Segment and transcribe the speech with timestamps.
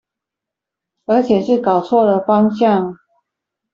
[1.05, 2.97] 而且是搞錯了方向